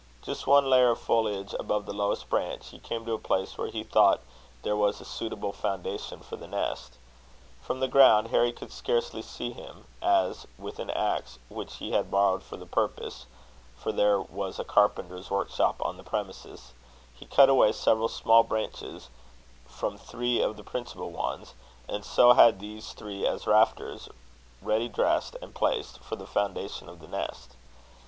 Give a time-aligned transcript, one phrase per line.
[0.23, 3.69] Just one layer of foliage above the lowest branches, he came to a place where
[3.69, 4.21] he thought
[4.63, 6.93] there was a suitable foundation for the nest.
[7.61, 12.09] From the ground Harry could scarcely see him, as, with an axe which he had
[12.09, 13.27] borrowed for the purpose
[13.77, 16.73] (for there was a carpenter's work shop on the premises),
[17.13, 19.09] he cut away several small branches
[19.67, 21.53] from three of the principal ones;
[21.87, 24.09] and so had these three as rafters,
[24.63, 27.51] ready dressed and placed, for the foundation of the nest.